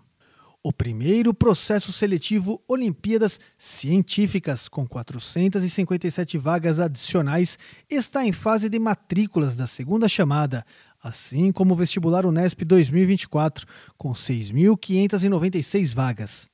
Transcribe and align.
O 0.66 0.72
primeiro 0.72 1.34
processo 1.34 1.92
seletivo 1.92 2.64
Olimpíadas 2.66 3.38
Científicas, 3.58 4.70
com 4.70 4.88
457 4.88 6.38
vagas 6.38 6.80
adicionais, 6.80 7.60
está 7.90 8.26
em 8.26 8.32
fase 8.32 8.70
de 8.70 8.80
matrículas 8.80 9.58
da 9.58 9.68
segunda 9.68 10.08
chamada, 10.08 10.66
assim 11.04 11.52
como 11.52 11.74
o 11.74 11.76
vestibular 11.76 12.26
Unesp 12.26 12.64
2024, 12.64 13.68
com 13.98 14.14
6.596 14.14 15.94
vagas. 15.94 16.48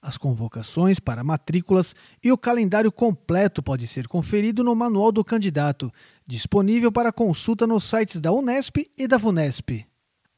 As 0.00 0.16
convocações 0.16 1.00
para 1.00 1.24
matrículas 1.24 1.92
e 2.22 2.30
o 2.30 2.38
calendário 2.38 2.92
completo 2.92 3.64
pode 3.64 3.88
ser 3.88 4.06
conferido 4.06 4.62
no 4.62 4.76
Manual 4.76 5.10
do 5.10 5.24
Candidato, 5.24 5.90
disponível 6.24 6.92
para 6.92 7.12
consulta 7.12 7.66
nos 7.66 7.82
sites 7.82 8.20
da 8.20 8.30
Unesp 8.30 8.88
e 8.96 9.08
da 9.08 9.18
Vunesp. 9.18 9.84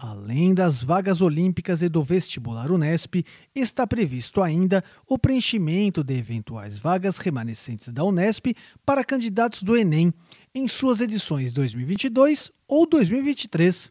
Além 0.00 0.54
das 0.54 0.81
vagas 0.81 1.20
olímpicas 1.20 1.82
e 1.82 1.88
do 1.88 2.04
vestibular 2.04 2.70
Unesp, 2.70 3.25
está 3.53 3.84
previsto 3.84 4.41
ainda 4.41 4.81
o 5.04 5.19
preenchimento 5.19 6.04
de 6.04 6.16
eventuais 6.16 6.78
vagas 6.78 7.19
remanescentes 7.19 7.88
da 7.88 8.04
Unesp 8.04 8.54
para 8.86 9.04
candidatos 9.04 9.60
do 9.60 9.76
Enem 9.76 10.14
em 10.54 10.69
suas 10.69 11.00
edições 11.00 11.53
2022 11.53 12.53
ou 12.69 12.86
2023. 12.86 13.91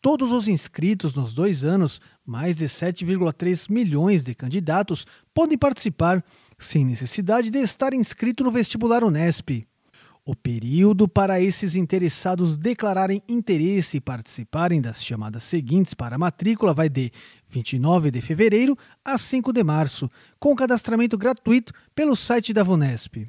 Todos 0.00 0.32
os 0.32 0.48
inscritos 0.48 1.14
nos 1.14 1.34
dois 1.34 1.64
anos, 1.64 2.00
mais 2.24 2.56
de 2.56 2.64
7,3 2.64 3.70
milhões 3.70 4.24
de 4.24 4.34
candidatos, 4.34 5.06
podem 5.34 5.58
participar, 5.58 6.24
sem 6.58 6.82
necessidade 6.82 7.50
de 7.50 7.58
estar 7.58 7.92
inscrito 7.92 8.42
no 8.42 8.50
vestibular 8.50 9.04
Unesp. 9.04 9.68
O 10.24 10.36
período 10.36 11.08
para 11.08 11.40
esses 11.40 11.74
interessados 11.74 12.58
declararem 12.58 13.22
interesse 13.28 13.96
e 13.96 14.00
participarem 14.00 14.80
das 14.80 15.02
chamadas 15.02 15.42
seguintes 15.42 15.94
para 15.94 16.18
matrícula 16.18 16.74
vai 16.74 16.88
de 16.88 17.10
29 17.48 18.10
de 18.10 18.20
fevereiro 18.20 18.76
a 19.04 19.16
5 19.16 19.52
de 19.52 19.64
março, 19.64 20.08
com 20.38 20.54
cadastramento 20.54 21.16
gratuito 21.16 21.72
pelo 21.94 22.14
site 22.14 22.52
da 22.52 22.62
Vunesp. 22.62 23.28